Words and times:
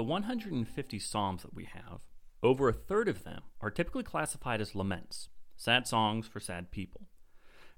the 0.00 0.04
150 0.04 0.98
Psalms 0.98 1.42
that 1.42 1.52
we 1.52 1.66
have, 1.66 2.00
over 2.42 2.70
a 2.70 2.72
third 2.72 3.06
of 3.06 3.22
them 3.22 3.42
are 3.60 3.70
typically 3.70 4.02
classified 4.02 4.58
as 4.58 4.74
laments, 4.74 5.28
sad 5.58 5.86
songs 5.86 6.26
for 6.26 6.40
sad 6.40 6.70
people. 6.70 7.02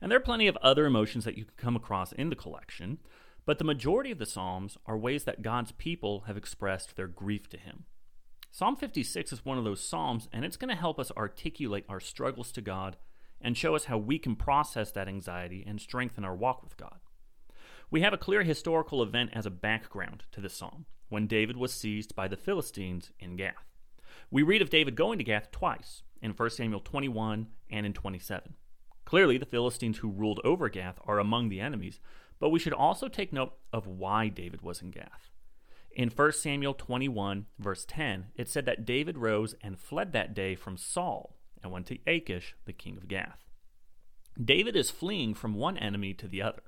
And 0.00 0.08
there 0.08 0.18
are 0.18 0.22
plenty 0.22 0.46
of 0.46 0.56
other 0.58 0.86
emotions 0.86 1.24
that 1.24 1.36
you 1.36 1.44
can 1.44 1.54
come 1.56 1.74
across 1.74 2.12
in 2.12 2.30
the 2.30 2.36
collection, 2.36 2.98
but 3.44 3.58
the 3.58 3.64
majority 3.64 4.12
of 4.12 4.20
the 4.20 4.24
Psalms 4.24 4.78
are 4.86 4.96
ways 4.96 5.24
that 5.24 5.42
God's 5.42 5.72
people 5.72 6.20
have 6.28 6.36
expressed 6.36 6.94
their 6.94 7.08
grief 7.08 7.48
to 7.48 7.56
Him. 7.56 7.86
Psalm 8.52 8.76
56 8.76 9.32
is 9.32 9.44
one 9.44 9.58
of 9.58 9.64
those 9.64 9.84
Psalms, 9.84 10.28
and 10.32 10.44
it's 10.44 10.56
going 10.56 10.70
to 10.70 10.80
help 10.80 11.00
us 11.00 11.10
articulate 11.16 11.86
our 11.88 11.98
struggles 11.98 12.52
to 12.52 12.60
God 12.60 12.98
and 13.40 13.56
show 13.56 13.74
us 13.74 13.86
how 13.86 13.98
we 13.98 14.20
can 14.20 14.36
process 14.36 14.92
that 14.92 15.08
anxiety 15.08 15.64
and 15.66 15.80
strengthen 15.80 16.24
our 16.24 16.36
walk 16.36 16.62
with 16.62 16.76
God. 16.76 17.00
We 17.92 18.00
have 18.00 18.14
a 18.14 18.18
clear 18.18 18.42
historical 18.42 19.02
event 19.02 19.32
as 19.34 19.44
a 19.44 19.50
background 19.50 20.22
to 20.32 20.40
this 20.40 20.54
psalm 20.54 20.86
when 21.10 21.26
David 21.26 21.58
was 21.58 21.74
seized 21.74 22.16
by 22.16 22.26
the 22.26 22.38
Philistines 22.38 23.12
in 23.20 23.36
Gath. 23.36 23.68
We 24.30 24.42
read 24.42 24.62
of 24.62 24.70
David 24.70 24.96
going 24.96 25.18
to 25.18 25.24
Gath 25.24 25.50
twice, 25.50 26.02
in 26.22 26.30
1 26.30 26.50
Samuel 26.50 26.80
21 26.80 27.48
and 27.70 27.84
in 27.84 27.92
27. 27.92 28.54
Clearly, 29.04 29.36
the 29.36 29.44
Philistines 29.44 29.98
who 29.98 30.08
ruled 30.08 30.40
over 30.42 30.70
Gath 30.70 31.00
are 31.04 31.18
among 31.18 31.50
the 31.50 31.60
enemies, 31.60 32.00
but 32.38 32.48
we 32.48 32.58
should 32.58 32.72
also 32.72 33.08
take 33.08 33.30
note 33.30 33.52
of 33.74 33.86
why 33.86 34.28
David 34.28 34.62
was 34.62 34.80
in 34.80 34.90
Gath. 34.90 35.30
In 35.94 36.08
1 36.08 36.32
Samuel 36.32 36.72
21, 36.72 37.44
verse 37.58 37.84
10, 37.84 38.28
it 38.34 38.48
said 38.48 38.64
that 38.64 38.86
David 38.86 39.18
rose 39.18 39.54
and 39.60 39.78
fled 39.78 40.14
that 40.14 40.32
day 40.32 40.54
from 40.54 40.78
Saul 40.78 41.36
and 41.62 41.70
went 41.70 41.84
to 41.88 41.98
Achish, 42.06 42.56
the 42.64 42.72
king 42.72 42.96
of 42.96 43.06
Gath. 43.06 43.44
David 44.42 44.76
is 44.76 44.90
fleeing 44.90 45.34
from 45.34 45.52
one 45.52 45.76
enemy 45.76 46.14
to 46.14 46.26
the 46.26 46.40
other. 46.40 46.62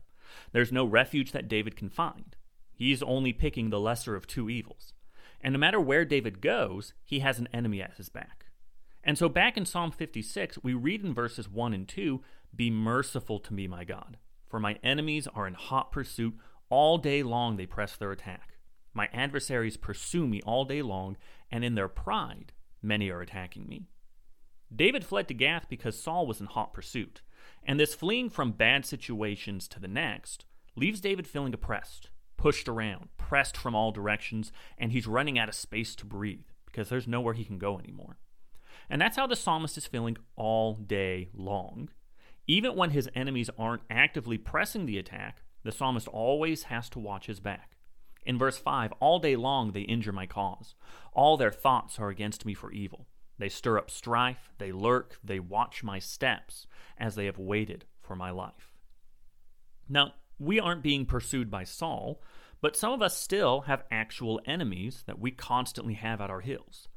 There's 0.53 0.73
no 0.73 0.85
refuge 0.85 1.33
that 1.33 1.49
David 1.49 1.77
can 1.77 1.89
find. 1.89 2.37
He's 2.73 3.03
only 3.03 3.33
picking 3.33 3.71
the 3.71 3.81
lesser 3.81 4.17
of 4.17 4.27
two 4.27 4.51
evils. 4.51 4.93
And 5.41 5.53
no 5.53 5.59
matter 5.59 5.81
where 5.81 6.05
David 6.05 6.41
goes, 6.41 6.95
he 7.05 7.21
has 7.21 7.39
an 7.39 7.49
enemy 7.53 7.83
at 7.83 7.95
his 7.95 8.09
back. 8.09 8.47
And 9.05 9.19
so 9.19 9.29
back 9.29 9.57
in 9.57 9.67
Psalm 9.67 9.91
56, 9.91 10.59
we 10.63 10.73
read 10.73 11.05
in 11.05 11.13
verses 11.13 11.49
1 11.49 11.75
and 11.75 11.87
2 11.87 12.23
Be 12.57 12.71
merciful 12.71 13.39
to 13.41 13.53
me, 13.53 13.69
my 13.69 13.85
God, 13.85 14.17
for 14.49 14.59
my 14.59 14.79
enemies 14.83 15.29
are 15.35 15.47
in 15.47 15.55
hot 15.55 15.93
pursuit. 15.93 16.37
All 16.71 16.97
day 16.97 17.23
long 17.23 17.57
they 17.57 17.67
press 17.67 17.97
their 17.97 18.11
attack. 18.11 18.55
My 18.95 19.09
adversaries 19.13 19.77
pursue 19.77 20.27
me 20.27 20.41
all 20.43 20.65
day 20.65 20.81
long, 20.81 21.17
and 21.51 21.63
in 21.63 21.75
their 21.75 21.89
pride 21.89 22.53
many 22.81 23.11
are 23.11 23.21
attacking 23.21 23.69
me. 23.69 23.89
David 24.75 25.05
fled 25.05 25.29
to 25.29 25.35
Gath 25.35 25.69
because 25.69 26.01
Saul 26.01 26.27
was 26.27 26.41
in 26.41 26.47
hot 26.47 26.73
pursuit, 26.73 27.21
and 27.65 27.79
this 27.79 27.95
fleeing 27.95 28.31
from 28.31 28.53
bad 28.53 28.85
situations 28.85 29.69
to 29.69 29.81
the 29.81 29.89
next 29.89 30.45
leaves 30.77 31.01
David 31.01 31.27
feeling 31.27 31.55
oppressed 31.55 32.11
pushed 32.45 32.69
around, 32.69 33.09
pressed 33.17 33.57
from 33.57 33.75
all 33.75 33.91
directions, 33.91 34.53
and 34.77 34.93
he's 34.93 35.07
running 35.07 35.39
out 35.39 35.49
of 35.49 35.55
space 35.55 35.95
to 35.97 36.05
breathe 36.05 36.45
because 36.67 36.91
there's 36.91 37.09
nowhere 37.09 37.33
he 37.33 37.43
can 37.43 37.57
go 37.57 37.79
anymore. 37.79 38.19
And 38.91 39.01
that's 39.01 39.17
how 39.17 39.27
the 39.27 39.35
psalmist 39.35 39.79
is 39.79 39.87
feeling 39.87 40.19
all 40.37 40.75
day 40.75 41.31
long. 41.33 41.89
Even 42.47 42.77
when 42.77 42.91
his 42.91 43.09
enemies 43.15 43.49
aren't 43.59 43.85
actively 43.89 44.37
pressing 44.37 44.85
the 44.85 44.99
attack, 44.99 45.43
the 45.63 45.73
psalmist 45.73 46.07
always 46.09 46.65
has 46.65 46.91
to 46.91 46.99
watch 46.99 47.27
his 47.27 47.41
back. 47.41 47.79
In 48.27 48.39
verse 48.39 48.59
5, 48.59 48.93
all 49.01 49.19
day 49.19 49.37
long 49.37 49.73
they 49.73 49.81
injure 49.81 50.13
my 50.13 50.27
cause. 50.27 50.75
All 51.15 51.39
their 51.39 51.51
thoughts 51.51 51.99
are 51.99 52.11
against 52.11 52.45
me 52.45 52.53
for 52.53 52.71
evil. 52.73 53.07
They 53.39 53.49
stir 53.49 53.79
up 53.79 53.91
strife, 53.91 54.53
they 54.59 54.73
lurk, 54.73 55.19
they 55.25 55.41
watch 55.41 55.83
my 55.83 55.99
steps 55.99 56.67
as 56.99 57.15
they 57.15 57.27
have 57.27 57.39
waited 57.39 57.85
for 58.01 58.15
my 58.15 58.31
life. 58.31 58.73
Now, 59.89 60.15
we 60.39 60.61
aren't 60.61 60.83
being 60.83 61.07
pursued 61.07 61.51
by 61.51 61.65
Saul, 61.65 62.21
but 62.61 62.77
some 62.77 62.93
of 62.93 63.03
us 63.03 63.19
still 63.19 63.63
have 63.63 63.85
actual 63.91 64.41
enemies 64.47 65.05
that 65.07 65.19
we 65.19 65.31
constantly 65.31 65.95
have 65.95 66.21
at 66.21 66.31
our 66.31 66.41
heels. 66.41 66.89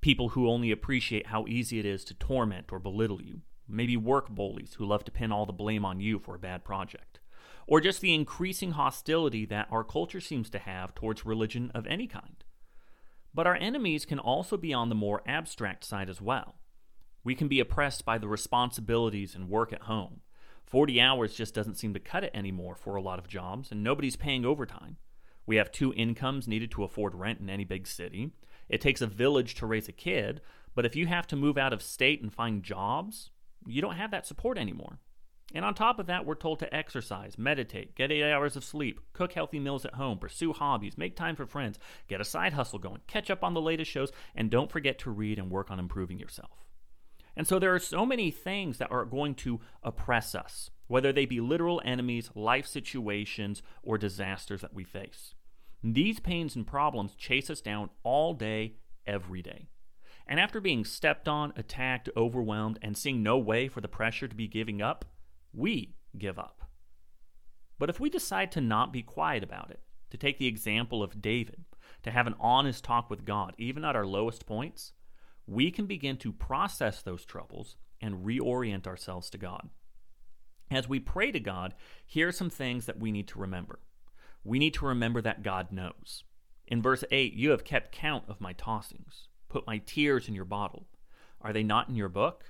People 0.00 0.30
who 0.30 0.50
only 0.50 0.70
appreciate 0.70 1.28
how 1.28 1.46
easy 1.46 1.78
it 1.78 1.86
is 1.86 2.04
to 2.04 2.14
torment 2.14 2.66
or 2.72 2.78
belittle 2.78 3.22
you. 3.22 3.42
Maybe 3.66 3.96
work 3.96 4.28
bullies 4.28 4.74
who 4.74 4.84
love 4.84 5.04
to 5.04 5.10
pin 5.10 5.32
all 5.32 5.46
the 5.46 5.52
blame 5.52 5.84
on 5.84 6.00
you 6.00 6.18
for 6.18 6.34
a 6.34 6.38
bad 6.38 6.64
project. 6.64 7.20
Or 7.66 7.80
just 7.80 8.02
the 8.02 8.12
increasing 8.12 8.72
hostility 8.72 9.46
that 9.46 9.68
our 9.70 9.84
culture 9.84 10.20
seems 10.20 10.50
to 10.50 10.58
have 10.58 10.94
towards 10.94 11.24
religion 11.24 11.70
of 11.74 11.86
any 11.86 12.06
kind. 12.06 12.43
But 13.34 13.46
our 13.46 13.56
enemies 13.56 14.04
can 14.04 14.18
also 14.18 14.56
be 14.56 14.72
on 14.72 14.88
the 14.88 14.94
more 14.94 15.22
abstract 15.26 15.84
side 15.84 16.08
as 16.08 16.20
well. 16.20 16.56
We 17.24 17.34
can 17.34 17.48
be 17.48 17.60
oppressed 17.60 18.04
by 18.04 18.18
the 18.18 18.28
responsibilities 18.28 19.34
and 19.34 19.48
work 19.48 19.72
at 19.72 19.82
home 19.82 20.20
40 20.66 21.00
hours 21.00 21.34
just 21.34 21.54
doesn't 21.54 21.76
seem 21.76 21.94
to 21.94 22.00
cut 22.00 22.24
it 22.24 22.32
anymore 22.34 22.74
for 22.74 22.96
a 22.96 23.02
lot 23.02 23.18
of 23.18 23.28
jobs, 23.28 23.70
and 23.70 23.82
nobody's 23.82 24.16
paying 24.16 24.44
overtime. 24.44 24.96
We 25.46 25.56
have 25.56 25.70
two 25.70 25.92
incomes 25.94 26.48
needed 26.48 26.70
to 26.72 26.84
afford 26.84 27.14
rent 27.14 27.40
in 27.40 27.50
any 27.50 27.64
big 27.64 27.86
city. 27.86 28.32
It 28.68 28.80
takes 28.80 29.00
a 29.00 29.06
village 29.06 29.54
to 29.56 29.66
raise 29.66 29.88
a 29.88 29.92
kid, 29.92 30.40
but 30.74 30.86
if 30.86 30.96
you 30.96 31.06
have 31.06 31.26
to 31.28 31.36
move 31.36 31.58
out 31.58 31.72
of 31.72 31.82
state 31.82 32.22
and 32.22 32.32
find 32.32 32.62
jobs, 32.62 33.30
you 33.66 33.82
don't 33.82 33.96
have 33.96 34.10
that 34.10 34.26
support 34.26 34.58
anymore. 34.58 34.98
And 35.52 35.64
on 35.64 35.74
top 35.74 35.98
of 35.98 36.06
that, 36.06 36.24
we're 36.24 36.34
told 36.34 36.58
to 36.60 36.74
exercise, 36.74 37.36
meditate, 37.36 37.94
get 37.94 38.10
eight 38.10 38.32
hours 38.32 38.56
of 38.56 38.64
sleep, 38.64 39.00
cook 39.12 39.34
healthy 39.34 39.58
meals 39.58 39.84
at 39.84 39.94
home, 39.94 40.18
pursue 40.18 40.52
hobbies, 40.52 40.96
make 40.96 41.16
time 41.16 41.36
for 41.36 41.46
friends, 41.46 41.78
get 42.08 42.20
a 42.20 42.24
side 42.24 42.54
hustle 42.54 42.78
going, 42.78 43.02
catch 43.06 43.30
up 43.30 43.44
on 43.44 43.54
the 43.54 43.60
latest 43.60 43.90
shows, 43.90 44.10
and 44.34 44.50
don't 44.50 44.72
forget 44.72 44.98
to 45.00 45.10
read 45.10 45.38
and 45.38 45.50
work 45.50 45.70
on 45.70 45.78
improving 45.78 46.18
yourself. 46.18 46.64
And 47.36 47.46
so 47.46 47.58
there 47.58 47.74
are 47.74 47.80
so 47.80 48.06
many 48.06 48.30
things 48.30 48.78
that 48.78 48.90
are 48.90 49.04
going 49.04 49.34
to 49.36 49.60
oppress 49.82 50.34
us, 50.34 50.70
whether 50.86 51.12
they 51.12 51.26
be 51.26 51.40
literal 51.40 51.82
enemies, 51.84 52.30
life 52.34 52.66
situations, 52.66 53.62
or 53.82 53.98
disasters 53.98 54.60
that 54.62 54.74
we 54.74 54.84
face. 54.84 55.34
These 55.82 56.20
pains 56.20 56.56
and 56.56 56.66
problems 56.66 57.14
chase 57.14 57.50
us 57.50 57.60
down 57.60 57.90
all 58.02 58.34
day, 58.34 58.76
every 59.06 59.42
day. 59.42 59.68
And 60.26 60.40
after 60.40 60.60
being 60.60 60.84
stepped 60.84 61.28
on, 61.28 61.52
attacked, 61.56 62.08
overwhelmed, 62.16 62.78
and 62.80 62.96
seeing 62.96 63.22
no 63.22 63.36
way 63.36 63.68
for 63.68 63.82
the 63.82 63.88
pressure 63.88 64.26
to 64.26 64.34
be 64.34 64.48
giving 64.48 64.80
up, 64.80 65.04
we 65.54 65.94
give 66.16 66.38
up. 66.38 66.68
But 67.78 67.90
if 67.90 68.00
we 68.00 68.10
decide 68.10 68.52
to 68.52 68.60
not 68.60 68.92
be 68.92 69.02
quiet 69.02 69.42
about 69.42 69.70
it, 69.70 69.80
to 70.10 70.16
take 70.16 70.38
the 70.38 70.46
example 70.46 71.02
of 71.02 71.20
David, 71.20 71.64
to 72.02 72.10
have 72.10 72.26
an 72.26 72.36
honest 72.38 72.84
talk 72.84 73.10
with 73.10 73.24
God, 73.24 73.54
even 73.58 73.84
at 73.84 73.96
our 73.96 74.06
lowest 74.06 74.46
points, 74.46 74.92
we 75.46 75.70
can 75.70 75.86
begin 75.86 76.16
to 76.18 76.32
process 76.32 77.02
those 77.02 77.24
troubles 77.24 77.76
and 78.00 78.24
reorient 78.24 78.86
ourselves 78.86 79.30
to 79.30 79.38
God. 79.38 79.70
As 80.70 80.88
we 80.88 81.00
pray 81.00 81.32
to 81.32 81.40
God, 81.40 81.74
here 82.06 82.28
are 82.28 82.32
some 82.32 82.50
things 82.50 82.86
that 82.86 82.98
we 82.98 83.12
need 83.12 83.28
to 83.28 83.38
remember. 83.38 83.80
We 84.44 84.58
need 84.58 84.74
to 84.74 84.86
remember 84.86 85.20
that 85.22 85.42
God 85.42 85.72
knows. 85.72 86.24
In 86.66 86.80
verse 86.80 87.04
8, 87.10 87.34
you 87.34 87.50
have 87.50 87.64
kept 87.64 87.92
count 87.92 88.24
of 88.28 88.40
my 88.40 88.54
tossings, 88.54 89.28
put 89.48 89.66
my 89.66 89.78
tears 89.78 90.28
in 90.28 90.34
your 90.34 90.44
bottle. 90.44 90.86
Are 91.40 91.52
they 91.52 91.62
not 91.62 91.88
in 91.88 91.96
your 91.96 92.08
book? 92.08 92.44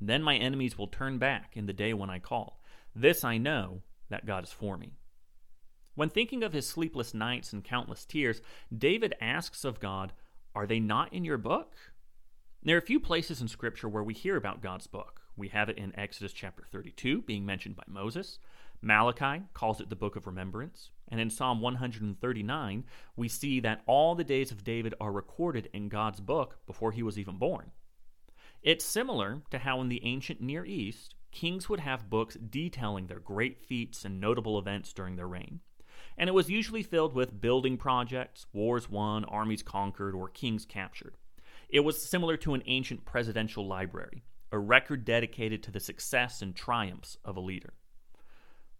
Then 0.00 0.22
my 0.22 0.36
enemies 0.36 0.78
will 0.78 0.86
turn 0.86 1.18
back 1.18 1.56
in 1.56 1.66
the 1.66 1.72
day 1.72 1.92
when 1.92 2.10
I 2.10 2.18
call. 2.18 2.60
This 2.94 3.24
I 3.24 3.38
know 3.38 3.82
that 4.08 4.26
God 4.26 4.44
is 4.44 4.52
for 4.52 4.76
me. 4.76 4.92
When 5.94 6.08
thinking 6.08 6.44
of 6.44 6.52
his 6.52 6.66
sleepless 6.66 7.12
nights 7.12 7.52
and 7.52 7.64
countless 7.64 8.04
tears, 8.04 8.40
David 8.76 9.14
asks 9.20 9.64
of 9.64 9.80
God, 9.80 10.12
Are 10.54 10.66
they 10.66 10.78
not 10.78 11.12
in 11.12 11.24
your 11.24 11.38
book? 11.38 11.74
There 12.62 12.76
are 12.76 12.80
a 12.80 12.86
few 12.86 13.00
places 13.00 13.40
in 13.40 13.48
Scripture 13.48 13.88
where 13.88 14.02
we 14.02 14.14
hear 14.14 14.36
about 14.36 14.62
God's 14.62 14.86
book. 14.86 15.22
We 15.36 15.48
have 15.48 15.68
it 15.68 15.78
in 15.78 15.96
Exodus 15.98 16.32
chapter 16.32 16.64
32, 16.70 17.22
being 17.22 17.46
mentioned 17.46 17.76
by 17.76 17.84
Moses. 17.86 18.38
Malachi 18.80 19.44
calls 19.54 19.80
it 19.80 19.90
the 19.90 19.96
book 19.96 20.16
of 20.16 20.26
remembrance. 20.26 20.90
And 21.08 21.20
in 21.20 21.30
Psalm 21.30 21.60
139, 21.60 22.84
we 23.16 23.28
see 23.28 23.60
that 23.60 23.82
all 23.86 24.14
the 24.14 24.24
days 24.24 24.50
of 24.50 24.64
David 24.64 24.94
are 25.00 25.12
recorded 25.12 25.68
in 25.72 25.88
God's 25.88 26.20
book 26.20 26.58
before 26.66 26.92
he 26.92 27.02
was 27.02 27.18
even 27.18 27.38
born. 27.38 27.70
It's 28.62 28.84
similar 28.84 29.42
to 29.50 29.58
how 29.58 29.80
in 29.80 29.88
the 29.88 30.04
ancient 30.04 30.40
Near 30.40 30.64
East, 30.64 31.14
kings 31.30 31.68
would 31.68 31.80
have 31.80 32.10
books 32.10 32.36
detailing 32.36 33.06
their 33.06 33.20
great 33.20 33.58
feats 33.58 34.04
and 34.04 34.20
notable 34.20 34.58
events 34.58 34.92
during 34.92 35.16
their 35.16 35.28
reign. 35.28 35.60
And 36.16 36.28
it 36.28 36.34
was 36.34 36.50
usually 36.50 36.82
filled 36.82 37.14
with 37.14 37.40
building 37.40 37.76
projects, 37.76 38.46
wars 38.52 38.90
won, 38.90 39.24
armies 39.24 39.62
conquered, 39.62 40.14
or 40.14 40.28
kings 40.28 40.64
captured. 40.64 41.16
It 41.68 41.80
was 41.80 42.02
similar 42.02 42.36
to 42.38 42.54
an 42.54 42.62
ancient 42.66 43.04
presidential 43.04 43.66
library, 43.66 44.24
a 44.50 44.58
record 44.58 45.04
dedicated 45.04 45.62
to 45.62 45.70
the 45.70 45.80
success 45.80 46.42
and 46.42 46.56
triumphs 46.56 47.16
of 47.24 47.36
a 47.36 47.40
leader. 47.40 47.74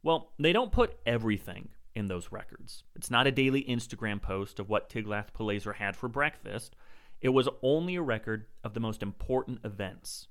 Well, 0.02 0.32
they 0.38 0.52
don't 0.52 0.72
put 0.72 0.98
everything 1.06 1.68
in 1.94 2.06
those 2.06 2.32
records. 2.32 2.82
It's 2.96 3.10
not 3.10 3.26
a 3.26 3.32
daily 3.32 3.62
Instagram 3.64 4.22
post 4.22 4.58
of 4.58 4.68
what 4.68 4.88
Tiglath-Pileser 4.88 5.74
had 5.74 5.96
for 5.96 6.08
breakfast. 6.08 6.74
It 7.20 7.30
was 7.30 7.48
only 7.62 7.96
a 7.96 8.02
record 8.02 8.46
of 8.62 8.74
the 8.74 8.80
most 8.80 9.02
important 9.02 9.60
events. 9.64 10.28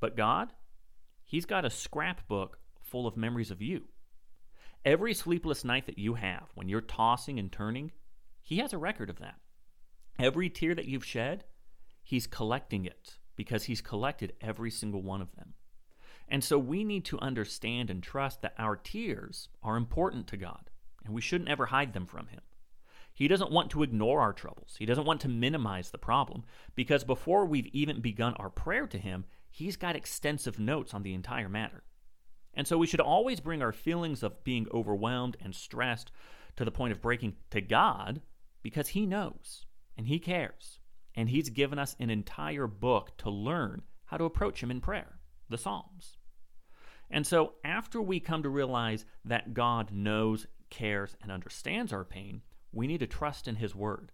But 0.00 0.16
God, 0.16 0.52
He's 1.24 1.46
got 1.46 1.64
a 1.64 1.70
scrapbook 1.70 2.58
full 2.80 3.06
of 3.06 3.16
memories 3.16 3.50
of 3.50 3.60
you. 3.60 3.88
Every 4.84 5.14
sleepless 5.14 5.64
night 5.64 5.86
that 5.86 5.98
you 5.98 6.14
have 6.14 6.50
when 6.54 6.68
you're 6.68 6.80
tossing 6.80 7.38
and 7.38 7.50
turning, 7.50 7.92
He 8.40 8.58
has 8.58 8.72
a 8.72 8.78
record 8.78 9.10
of 9.10 9.18
that. 9.18 9.36
Every 10.18 10.48
tear 10.48 10.74
that 10.74 10.86
you've 10.86 11.04
shed, 11.04 11.44
He's 12.02 12.26
collecting 12.26 12.84
it 12.84 13.16
because 13.34 13.64
He's 13.64 13.80
collected 13.80 14.34
every 14.40 14.70
single 14.70 15.02
one 15.02 15.20
of 15.20 15.34
them. 15.34 15.54
And 16.28 16.44
so 16.44 16.58
we 16.58 16.84
need 16.84 17.04
to 17.06 17.18
understand 17.20 17.90
and 17.90 18.02
trust 18.02 18.42
that 18.42 18.54
our 18.58 18.76
tears 18.76 19.48
are 19.62 19.76
important 19.76 20.26
to 20.28 20.36
God, 20.36 20.70
and 21.04 21.14
we 21.14 21.20
shouldn't 21.20 21.50
ever 21.50 21.66
hide 21.66 21.92
them 21.92 22.06
from 22.06 22.28
Him. 22.28 22.40
He 23.16 23.28
doesn't 23.28 23.50
want 23.50 23.70
to 23.70 23.82
ignore 23.82 24.20
our 24.20 24.34
troubles. 24.34 24.76
He 24.78 24.84
doesn't 24.84 25.06
want 25.06 25.22
to 25.22 25.28
minimize 25.28 25.90
the 25.90 25.96
problem 25.96 26.44
because 26.74 27.02
before 27.02 27.46
we've 27.46 27.68
even 27.68 28.02
begun 28.02 28.34
our 28.34 28.50
prayer 28.50 28.86
to 28.88 28.98
Him, 28.98 29.24
He's 29.50 29.78
got 29.78 29.96
extensive 29.96 30.58
notes 30.58 30.92
on 30.92 31.02
the 31.02 31.14
entire 31.14 31.48
matter. 31.48 31.82
And 32.52 32.66
so 32.66 32.76
we 32.76 32.86
should 32.86 33.00
always 33.00 33.40
bring 33.40 33.62
our 33.62 33.72
feelings 33.72 34.22
of 34.22 34.44
being 34.44 34.66
overwhelmed 34.70 35.38
and 35.42 35.54
stressed 35.54 36.12
to 36.56 36.64
the 36.66 36.70
point 36.70 36.92
of 36.92 37.00
breaking 37.00 37.36
to 37.52 37.62
God 37.62 38.20
because 38.62 38.88
He 38.88 39.06
knows 39.06 39.64
and 39.96 40.06
He 40.06 40.18
cares. 40.18 40.78
And 41.14 41.30
He's 41.30 41.48
given 41.48 41.78
us 41.78 41.96
an 41.98 42.10
entire 42.10 42.66
book 42.66 43.16
to 43.18 43.30
learn 43.30 43.80
how 44.04 44.18
to 44.18 44.24
approach 44.24 44.62
Him 44.62 44.70
in 44.70 44.82
prayer, 44.82 45.20
the 45.48 45.56
Psalms. 45.56 46.18
And 47.10 47.26
so 47.26 47.54
after 47.64 48.02
we 48.02 48.20
come 48.20 48.42
to 48.42 48.50
realize 48.50 49.06
that 49.24 49.54
God 49.54 49.90
knows, 49.90 50.46
cares, 50.68 51.16
and 51.22 51.32
understands 51.32 51.94
our 51.94 52.04
pain, 52.04 52.42
we 52.76 52.86
need 52.86 53.00
to 53.00 53.06
trust 53.06 53.48
in 53.48 53.56
His 53.56 53.74
Word. 53.74 54.12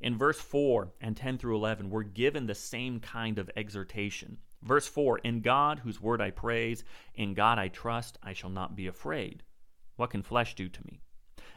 In 0.00 0.16
verse 0.16 0.40
4 0.40 0.94
and 1.00 1.14
10 1.14 1.36
through 1.36 1.56
11, 1.56 1.90
we're 1.90 2.02
given 2.02 2.46
the 2.46 2.54
same 2.54 3.00
kind 3.00 3.38
of 3.38 3.50
exhortation. 3.54 4.38
Verse 4.62 4.86
4 4.88 5.18
In 5.18 5.42
God, 5.42 5.80
whose 5.80 6.00
word 6.00 6.22
I 6.22 6.30
praise, 6.30 6.84
in 7.14 7.34
God 7.34 7.58
I 7.58 7.68
trust, 7.68 8.18
I 8.22 8.32
shall 8.32 8.48
not 8.48 8.74
be 8.74 8.86
afraid. 8.86 9.42
What 9.96 10.10
can 10.10 10.22
flesh 10.22 10.54
do 10.54 10.70
to 10.70 10.86
me? 10.86 11.00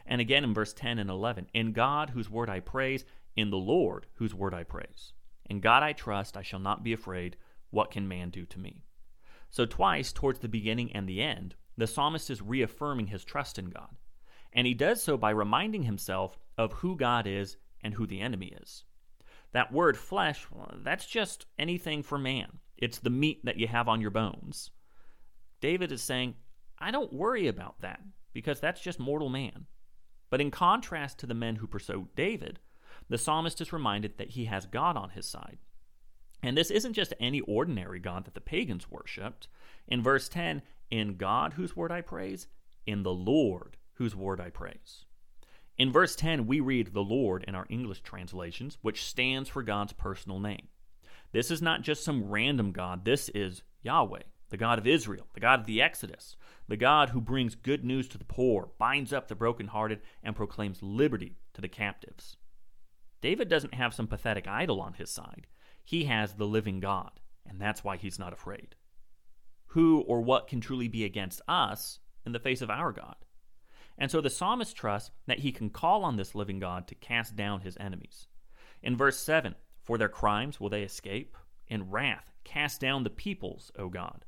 And 0.04 0.20
again 0.20 0.44
in 0.44 0.52
verse 0.52 0.74
10 0.74 0.98
and 0.98 1.08
11 1.08 1.48
In 1.54 1.72
God, 1.72 2.10
whose 2.10 2.28
word 2.28 2.50
I 2.50 2.60
praise, 2.60 3.04
in 3.34 3.48
the 3.48 3.56
Lord, 3.56 4.06
whose 4.14 4.34
word 4.34 4.52
I 4.52 4.62
praise. 4.62 5.14
In 5.46 5.60
God 5.60 5.82
I 5.82 5.92
trust, 5.92 6.36
I 6.36 6.42
shall 6.42 6.60
not 6.60 6.84
be 6.84 6.92
afraid. 6.92 7.36
What 7.70 7.90
can 7.90 8.06
man 8.06 8.28
do 8.30 8.44
to 8.46 8.58
me? 8.58 8.84
So, 9.50 9.66
twice 9.66 10.12
towards 10.12 10.40
the 10.40 10.48
beginning 10.48 10.92
and 10.92 11.08
the 11.08 11.22
end, 11.22 11.54
the 11.76 11.86
psalmist 11.86 12.28
is 12.30 12.42
reaffirming 12.42 13.08
his 13.08 13.24
trust 13.24 13.58
in 13.58 13.70
God. 13.70 13.96
And 14.54 14.66
he 14.66 14.74
does 14.74 15.02
so 15.02 15.16
by 15.16 15.30
reminding 15.30 15.82
himself 15.82 16.38
of 16.56 16.72
who 16.74 16.96
God 16.96 17.26
is 17.26 17.56
and 17.82 17.94
who 17.94 18.06
the 18.06 18.20
enemy 18.20 18.56
is. 18.62 18.84
That 19.52 19.72
word 19.72 19.96
flesh, 19.96 20.46
well, 20.50 20.74
that's 20.82 21.06
just 21.06 21.46
anything 21.58 22.02
for 22.02 22.18
man. 22.18 22.58
It's 22.76 22.98
the 22.98 23.10
meat 23.10 23.44
that 23.44 23.58
you 23.58 23.66
have 23.68 23.88
on 23.88 24.00
your 24.00 24.10
bones. 24.10 24.70
David 25.60 25.92
is 25.92 26.02
saying, 26.02 26.34
I 26.78 26.90
don't 26.90 27.12
worry 27.12 27.46
about 27.46 27.80
that 27.80 28.00
because 28.32 28.60
that's 28.60 28.80
just 28.80 28.98
mortal 28.98 29.28
man. 29.28 29.66
But 30.30 30.40
in 30.40 30.50
contrast 30.50 31.18
to 31.20 31.26
the 31.26 31.34
men 31.34 31.56
who 31.56 31.66
pursue 31.66 32.08
David, 32.16 32.58
the 33.08 33.18
psalmist 33.18 33.60
is 33.60 33.72
reminded 33.72 34.18
that 34.18 34.30
he 34.30 34.46
has 34.46 34.66
God 34.66 34.96
on 34.96 35.10
his 35.10 35.26
side. 35.26 35.58
And 36.42 36.56
this 36.58 36.70
isn't 36.70 36.92
just 36.94 37.14
any 37.20 37.40
ordinary 37.40 38.00
God 38.00 38.24
that 38.24 38.34
the 38.34 38.40
pagans 38.40 38.90
worshipped. 38.90 39.48
In 39.86 40.02
verse 40.02 40.28
10, 40.28 40.62
in 40.90 41.16
God 41.16 41.54
whose 41.54 41.76
word 41.76 41.92
I 41.92 42.00
praise, 42.00 42.48
in 42.86 43.02
the 43.02 43.14
Lord 43.14 43.76
whose 43.94 44.16
word 44.16 44.40
I 44.40 44.50
praise. 44.50 45.04
In 45.76 45.90
verse 45.90 46.14
10, 46.14 46.46
we 46.46 46.60
read 46.60 46.92
the 46.92 47.02
Lord 47.02 47.44
in 47.48 47.54
our 47.54 47.66
English 47.68 48.02
translations, 48.02 48.78
which 48.82 49.04
stands 49.04 49.48
for 49.48 49.62
God's 49.62 49.92
personal 49.92 50.38
name. 50.38 50.68
This 51.32 51.50
is 51.50 51.60
not 51.60 51.82
just 51.82 52.04
some 52.04 52.30
random 52.30 52.70
God, 52.70 53.04
this 53.04 53.28
is 53.30 53.62
Yahweh, 53.82 54.22
the 54.50 54.56
God 54.56 54.78
of 54.78 54.86
Israel, 54.86 55.26
the 55.34 55.40
God 55.40 55.60
of 55.60 55.66
the 55.66 55.82
Exodus, 55.82 56.36
the 56.68 56.76
God 56.76 57.10
who 57.10 57.20
brings 57.20 57.56
good 57.56 57.84
news 57.84 58.06
to 58.08 58.18
the 58.18 58.24
poor, 58.24 58.70
binds 58.78 59.12
up 59.12 59.26
the 59.26 59.34
brokenhearted, 59.34 60.00
and 60.22 60.36
proclaims 60.36 60.80
liberty 60.80 61.36
to 61.54 61.60
the 61.60 61.68
captives. 61.68 62.36
David 63.20 63.48
doesn't 63.48 63.74
have 63.74 63.94
some 63.94 64.06
pathetic 64.06 64.46
idol 64.46 64.80
on 64.80 64.92
his 64.92 65.10
side. 65.10 65.48
He 65.82 66.04
has 66.04 66.34
the 66.34 66.46
living 66.46 66.78
God, 66.78 67.20
and 67.44 67.60
that's 67.60 67.82
why 67.82 67.96
he's 67.96 68.18
not 68.18 68.32
afraid. 68.32 68.76
Who 69.68 70.02
or 70.02 70.20
what 70.20 70.46
can 70.46 70.60
truly 70.60 70.86
be 70.86 71.04
against 71.04 71.40
us 71.48 71.98
in 72.24 72.30
the 72.30 72.38
face 72.38 72.62
of 72.62 72.70
our 72.70 72.92
God? 72.92 73.16
And 73.96 74.10
so 74.10 74.20
the 74.20 74.30
psalmist 74.30 74.76
trusts 74.76 75.10
that 75.26 75.40
he 75.40 75.52
can 75.52 75.70
call 75.70 76.04
on 76.04 76.16
this 76.16 76.34
living 76.34 76.58
God 76.58 76.88
to 76.88 76.94
cast 76.94 77.36
down 77.36 77.60
his 77.60 77.76
enemies. 77.78 78.26
In 78.82 78.96
verse 78.96 79.18
7, 79.18 79.54
for 79.82 79.98
their 79.98 80.08
crimes 80.08 80.58
will 80.58 80.68
they 80.68 80.82
escape? 80.82 81.36
In 81.68 81.90
wrath, 81.90 82.32
cast 82.44 82.80
down 82.80 83.04
the 83.04 83.10
peoples, 83.10 83.70
O 83.78 83.88
God. 83.88 84.24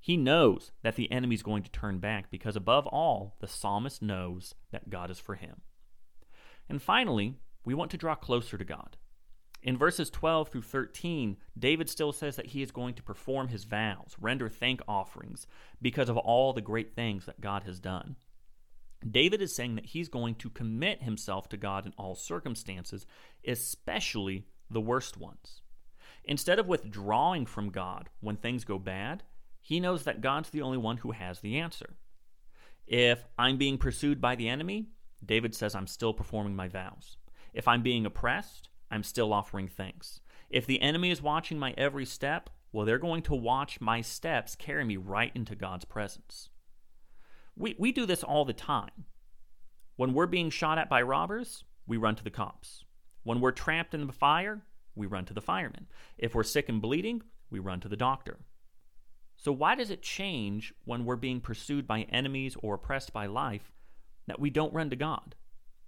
He 0.00 0.16
knows 0.16 0.70
that 0.82 0.96
the 0.96 1.10
enemy 1.10 1.34
is 1.34 1.42
going 1.42 1.62
to 1.62 1.70
turn 1.70 1.98
back 1.98 2.30
because, 2.30 2.56
above 2.56 2.86
all, 2.86 3.36
the 3.40 3.48
psalmist 3.48 4.02
knows 4.02 4.54
that 4.70 4.90
God 4.90 5.10
is 5.10 5.18
for 5.18 5.34
him. 5.34 5.62
And 6.68 6.82
finally, 6.82 7.36
we 7.64 7.74
want 7.74 7.90
to 7.92 7.96
draw 7.96 8.14
closer 8.14 8.58
to 8.58 8.64
God. 8.64 8.96
In 9.62 9.78
verses 9.78 10.10
12 10.10 10.50
through 10.50 10.62
13, 10.62 11.38
David 11.58 11.88
still 11.88 12.12
says 12.12 12.36
that 12.36 12.48
he 12.48 12.60
is 12.60 12.70
going 12.70 12.92
to 12.94 13.02
perform 13.02 13.48
his 13.48 13.64
vows, 13.64 14.14
render 14.20 14.50
thank 14.50 14.82
offerings, 14.86 15.46
because 15.80 16.10
of 16.10 16.18
all 16.18 16.52
the 16.52 16.60
great 16.60 16.94
things 16.94 17.24
that 17.24 17.40
God 17.40 17.62
has 17.62 17.80
done. 17.80 18.16
David 19.08 19.42
is 19.42 19.54
saying 19.54 19.74
that 19.74 19.86
he's 19.86 20.08
going 20.08 20.34
to 20.36 20.50
commit 20.50 21.02
himself 21.02 21.48
to 21.50 21.56
God 21.56 21.86
in 21.86 21.92
all 21.98 22.14
circumstances, 22.14 23.06
especially 23.46 24.46
the 24.70 24.80
worst 24.80 25.16
ones. 25.16 25.60
Instead 26.24 26.58
of 26.58 26.66
withdrawing 26.66 27.44
from 27.44 27.70
God 27.70 28.08
when 28.20 28.36
things 28.36 28.64
go 28.64 28.78
bad, 28.78 29.22
he 29.60 29.80
knows 29.80 30.04
that 30.04 30.20
God's 30.20 30.50
the 30.50 30.62
only 30.62 30.78
one 30.78 30.98
who 30.98 31.12
has 31.12 31.40
the 31.40 31.58
answer. 31.58 31.96
If 32.86 33.24
I'm 33.38 33.56
being 33.58 33.78
pursued 33.78 34.20
by 34.20 34.36
the 34.36 34.48
enemy, 34.48 34.88
David 35.24 35.54
says 35.54 35.74
I'm 35.74 35.86
still 35.86 36.12
performing 36.12 36.56
my 36.56 36.68
vows. 36.68 37.16
If 37.52 37.68
I'm 37.68 37.82
being 37.82 38.04
oppressed, 38.06 38.68
I'm 38.90 39.02
still 39.02 39.32
offering 39.32 39.68
thanks. 39.68 40.20
If 40.50 40.66
the 40.66 40.80
enemy 40.80 41.10
is 41.10 41.22
watching 41.22 41.58
my 41.58 41.74
every 41.76 42.04
step, 42.04 42.50
well, 42.72 42.84
they're 42.84 42.98
going 42.98 43.22
to 43.22 43.34
watch 43.34 43.80
my 43.80 44.00
steps 44.00 44.54
carry 44.54 44.84
me 44.84 44.96
right 44.96 45.32
into 45.34 45.54
God's 45.54 45.84
presence. 45.84 46.48
We, 47.56 47.76
we 47.78 47.92
do 47.92 48.06
this 48.06 48.22
all 48.22 48.44
the 48.44 48.52
time. 48.52 49.04
When 49.96 50.12
we're 50.12 50.26
being 50.26 50.50
shot 50.50 50.78
at 50.78 50.88
by 50.88 51.02
robbers, 51.02 51.64
we 51.86 51.96
run 51.96 52.16
to 52.16 52.24
the 52.24 52.30
cops. 52.30 52.84
When 53.22 53.40
we're 53.40 53.52
trapped 53.52 53.94
in 53.94 54.06
the 54.06 54.12
fire, 54.12 54.62
we 54.94 55.06
run 55.06 55.24
to 55.26 55.34
the 55.34 55.40
firemen. 55.40 55.86
If 56.18 56.34
we're 56.34 56.42
sick 56.42 56.68
and 56.68 56.82
bleeding, 56.82 57.22
we 57.50 57.58
run 57.58 57.80
to 57.80 57.88
the 57.88 57.96
doctor. 57.96 58.40
So, 59.36 59.52
why 59.52 59.74
does 59.74 59.90
it 59.90 60.02
change 60.02 60.72
when 60.84 61.04
we're 61.04 61.16
being 61.16 61.40
pursued 61.40 61.86
by 61.86 62.02
enemies 62.02 62.56
or 62.62 62.74
oppressed 62.74 63.12
by 63.12 63.26
life 63.26 63.72
that 64.26 64.40
we 64.40 64.50
don't 64.50 64.72
run 64.72 64.90
to 64.90 64.96
God? 64.96 65.34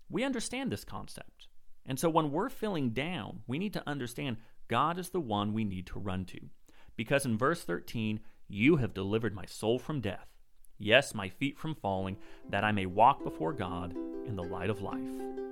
We 0.09 0.25
understand 0.25 0.71
this 0.71 0.85
concept. 0.85 1.49
And 1.85 1.99
so, 1.99 2.09
when 2.09 2.31
we're 2.31 2.49
feeling 2.49 2.91
down, 2.91 3.41
we 3.47 3.59
need 3.59 3.73
to 3.75 3.89
understand 3.89 4.39
God 4.69 4.99
is 4.99 5.11
the 5.11 5.21
one 5.21 5.53
we 5.53 5.65
need 5.65 5.87
to 5.89 6.01
run 6.01 6.25
to. 6.27 6.41
Because 6.97 7.25
in 7.25 7.39
verse 7.39 7.63
13, 7.63 8.21
you 8.49 8.77
have 8.77 8.95
delivered 8.95 9.35
my 9.35 9.47
soul 9.47 9.79
from 9.79 10.01
death 10.01 10.36
yes, 10.79 11.15
my 11.15 11.29
feet 11.29 11.59
from 11.59 11.75
falling, 11.75 12.17
that 12.51 12.65
I 12.65 12.73
may 12.73 12.87
walk 12.87 13.23
before 13.23 13.53
God 13.53 13.95
in 14.27 14.37
the 14.37 14.43
light 14.43 14.71
of 14.71 14.83
life. 14.83 15.46